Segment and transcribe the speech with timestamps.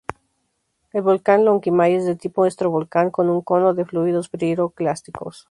[0.93, 5.37] El Volcán Lonquimay es de tipo estratovolcán, con un cono de fluidos piroclásticos.